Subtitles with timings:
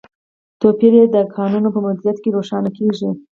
[0.61, 3.09] توپیر یې د کانونو په مدیریت کې روښانه کیږي.